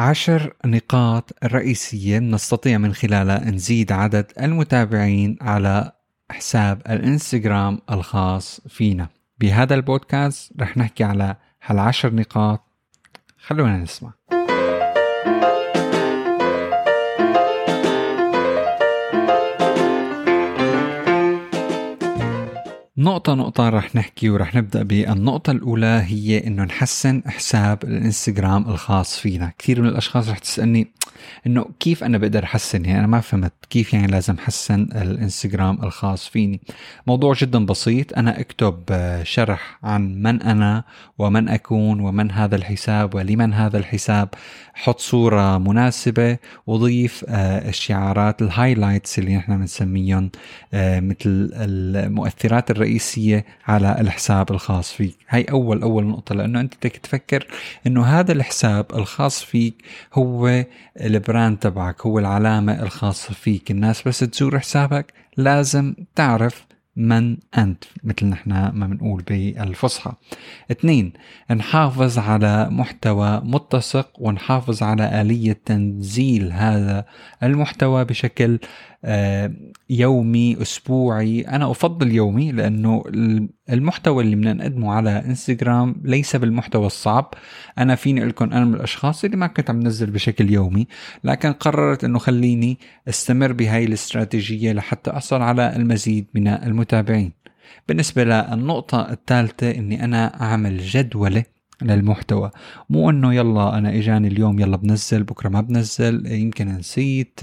[0.00, 5.92] عشر نقاط رئيسية نستطيع من خلالها نزيد عدد المتابعين على
[6.30, 9.08] حساب الانستغرام الخاص فينا.
[9.38, 12.60] بهذا البودكاست رح نحكي على هالعشر نقاط.
[13.38, 14.12] خلونا نسمع.
[23.00, 29.52] نقطة نقطة رح نحكي ورح نبدأ بالنقطة الأولى هي إنه نحسن حساب الإنستغرام الخاص فينا.
[29.58, 30.88] كثير من الأشخاص رح تسألني
[31.46, 36.28] إنه كيف أنا بقدر أحسن؟ يعني أنا ما فهمت كيف يعني لازم أحسن الإنستغرام الخاص
[36.28, 36.60] فيني.
[37.06, 38.18] موضوع جدا بسيط.
[38.18, 38.80] أنا أكتب
[39.22, 40.84] شرح عن من أنا
[41.18, 44.28] ومن أكون ومن هذا الحساب ولمن هذا الحساب.
[44.74, 50.30] حط صورة مناسبة وضيف الشعارات الهايلايتس اللي نحن بنسميهم
[50.74, 55.16] مثل المؤثرات الرئيسية الرئيسية على الحساب الخاص فيك.
[55.28, 57.46] هاي أول أول نقطة لأنه أنت بدك تفكر
[57.86, 59.74] أنه هذا الحساب الخاص فيك
[60.14, 60.64] هو
[61.00, 63.70] البراند تبعك هو العلامة الخاصة فيك.
[63.70, 70.12] الناس بس تزور حسابك لازم تعرف من أنت مثل نحن ما بنقول بالفصحى.
[70.70, 71.12] اثنين
[71.50, 77.04] نحافظ على محتوى متسق ونحافظ على آلية تنزيل هذا
[77.42, 78.58] المحتوى بشكل
[79.04, 79.52] آه،
[79.90, 81.40] يومي أسبوعي.
[81.40, 83.04] أنا أفضل يومي لأنه
[83.70, 87.34] المحتوى اللي بدنا نقدمه على إنستغرام ليس بالمحتوى الصعب.
[87.78, 90.86] أنا فيني لكم أنا من الأشخاص اللي ما كنت عم نزل بشكل يومي
[91.24, 96.48] لكن قررت أنه خليني أستمر بهاي الاستراتيجية لحتى أحصل على المزيد من
[96.80, 97.32] المتابعين.
[97.88, 101.44] بالنسبة للنقطة الثالثة أني أنا أعمل جدولة
[101.82, 102.50] للمحتوى.
[102.90, 107.40] مو إنه يلا أنا إجاني اليوم يلا بنزل بكرة ما بنزل يمكن نسيت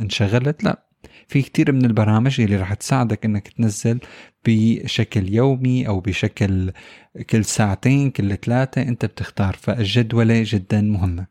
[0.00, 0.82] انشغلت لا.
[1.28, 3.98] في كتير من البرامج اللي رح تساعدك إنك تنزل
[4.46, 6.72] بشكل يومي أو بشكل
[7.30, 9.56] كل ساعتين كل ثلاثة أنت بتختار.
[9.60, 11.26] فالجدولة جدا مهمة.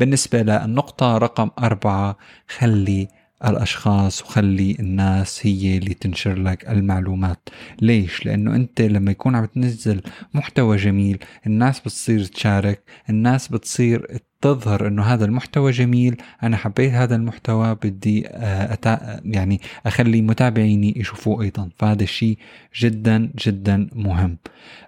[0.00, 2.16] بالنسبة للنقطة رقم أربعة
[2.48, 3.08] خلي
[3.44, 7.48] الأشخاص وخلي الناس هي اللي تنشر لك المعلومات.
[7.82, 10.02] ليش؟ لأنه أنت لما يكون عم تنزل
[10.34, 17.16] محتوى جميل الناس بتصير تشارك الناس بتصير تظهر إنه هذا المحتوى جميل أنا حبيت هذا
[17.16, 21.70] المحتوى بدي آه، أتا يعني أخلي متابعيني يشوفوه أيضا.
[21.78, 22.38] فهذا الشيء
[22.80, 24.38] جدا جدا مهم.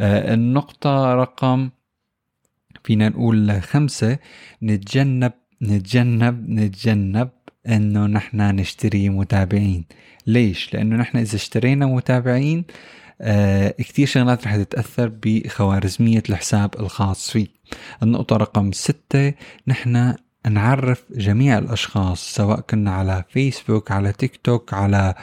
[0.00, 1.70] آه، النقطة رقم
[2.84, 4.18] فينا نقول خمسة
[4.62, 5.32] نتجنب
[5.62, 7.30] نتجنب نتجنب
[7.66, 9.84] إنه نحن نشتري متابعين.
[10.26, 12.64] ليش؟ لأنه نحن إذا اشترينا متابعين
[13.20, 17.46] آه كتير شغلات رح تتأثر بخوارزمية الحساب الخاص فيه.
[18.02, 19.32] النقطة رقم ستة
[19.68, 20.14] نحن
[20.50, 25.14] نعرف جميع الأشخاص سواء كنا على فيسبوك على تيك توك على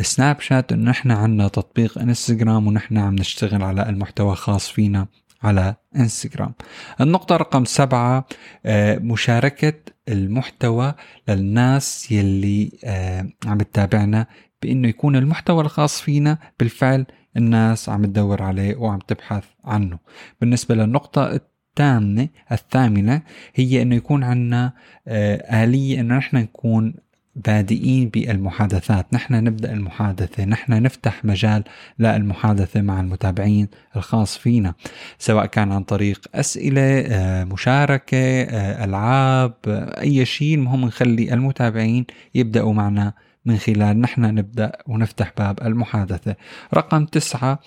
[0.00, 5.06] سناب شات إنه نحن عنا تطبيق إنستغرام ونحن عم نشتغل على المحتوى خاص فينا.
[5.42, 6.54] على إنستغرام.
[7.00, 8.26] النقطة رقم سبعة
[8.66, 9.74] آه، مشاركة
[10.08, 10.94] المحتوى
[11.28, 14.26] للناس يلي آه، عم تتابعنا
[14.62, 17.06] بإنه يكون المحتوى الخاص فينا بالفعل
[17.36, 19.98] الناس عم تدور عليه وعم تبحث عنه.
[20.40, 21.40] بالنسبة للنقطة
[21.70, 23.22] الثامنة الثامنة
[23.54, 24.72] هي إنه يكون عندنا
[25.08, 26.94] آه، آلية إنه نحن نكون
[27.36, 29.06] بادئين بالمحادثات.
[29.12, 31.64] نحن نبدأ المحادثة نحن نفتح مجال
[31.98, 34.74] للمحادثة مع المتابعين الخاص فينا
[35.18, 39.54] سواء كان عن طريق أسئلة آه، مشاركة آه، ألعاب
[40.00, 40.54] أي شيء.
[40.54, 43.12] المهم نخلي المتابعين يبدأوا معنا
[43.44, 46.36] من خلال نحن نبدأ ونفتح باب المحادثة.
[46.74, 47.58] رقم تسعة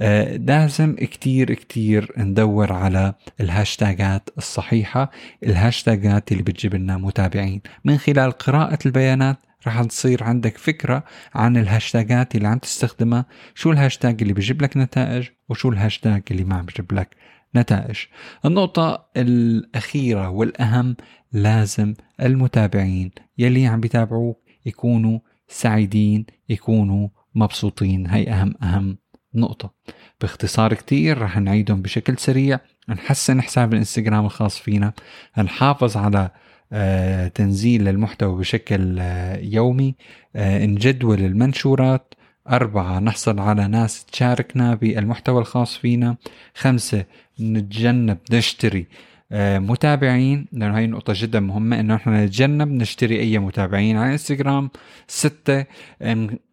[0.00, 5.10] آه، لازم كتير كتير ندور على الهاشتاجات الصحيحة
[5.42, 7.60] الهاشتاجات اللي بتجيب لنا متابعين.
[7.84, 9.36] من خلال قراءة البيانات
[9.66, 11.04] رح تصير عندك فكرة
[11.34, 16.62] عن الهاشتاجات اللي عم تستخدمها شو الهاشتاج اللي بيجيب لك نتائج وشو الهاشتاج اللي ما
[16.62, 17.16] بيجيب لك
[17.56, 17.96] نتائج.
[18.44, 20.96] النقطة الأخيرة والأهم
[21.32, 28.06] لازم المتابعين يلي عم بيتابعوك يكونوا سعيدين يكونوا مبسوطين.
[28.06, 28.98] هي أهم أهم
[29.34, 29.74] نقطة.
[30.20, 32.60] باختصار كتير رح نعيدهم بشكل سريع.
[32.88, 34.92] نحسن حساب الإنستغرام الخاص فينا.
[35.38, 36.30] نحافظ على
[36.72, 39.94] آه، تنزيل المحتوى بشكل آه، يومي.
[40.36, 42.14] آه، نجدول المنشورات.
[42.50, 46.16] أربعة نحصل على ناس تشاركنا بالمحتوى الخاص فينا.
[46.54, 47.04] خمسة
[47.40, 48.86] نتجنب نشتري
[49.32, 54.70] متابعين لأنه هاي نقطة جدا مهمة إنه إحنا نتجنب نشتري أي متابعين على إنستغرام.
[55.08, 55.64] ستة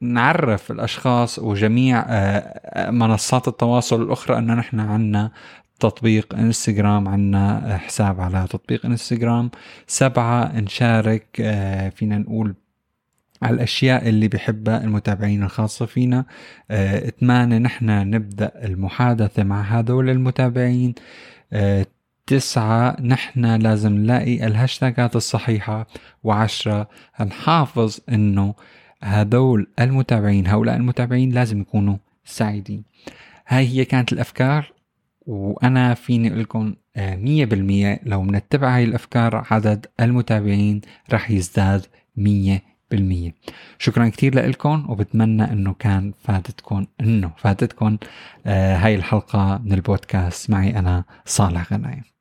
[0.01, 5.31] نعرف الأشخاص وجميع آه، منصات التواصل الأخرى إنه نحن عنا
[5.79, 9.51] تطبيق إنستغرام عنا حساب على تطبيق إنستغرام.
[9.87, 12.55] سبعة نشارك آه، فينا نقول
[13.41, 16.25] على الأشياء اللي بحبها المتابعين الخاصة فينا.
[17.19, 20.95] ثمانية نحن نبدأ المحادثة مع هذول المتابعين.
[22.27, 25.87] تسعة نحن لازم نلاقي الهاشتاجات الصحيحة.
[26.23, 26.89] وعشرة
[27.21, 28.55] نحافظ إنه
[29.03, 32.83] هذول المتابعين هؤلاء المتابعين لازم يكونوا سعيدين.
[33.47, 34.73] هاي هي كانت الأفكار
[35.27, 40.81] وأنا فيني أقول لكم آه، مية بالمية لو منتبع هاي الأفكار عدد المتابعين
[41.13, 41.85] رح يزداد
[42.17, 43.35] مية بالمية.
[43.79, 47.97] شكرا كتير لكم وبتمنى إنه كان فادتكم إنه فادتكم
[48.45, 50.49] آه هاي الحلقة من البودكاست.
[50.49, 52.16] معي أنا صالح غنايم.